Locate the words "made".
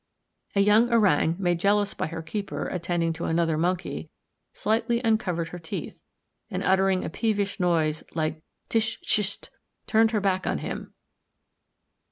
1.37-1.59